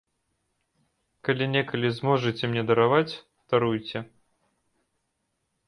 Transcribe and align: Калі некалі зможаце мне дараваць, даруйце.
Калі 1.29 1.45
некалі 1.55 1.91
зможаце 1.99 2.43
мне 2.53 2.63
дараваць, 2.71 3.13
даруйце. 3.55 3.99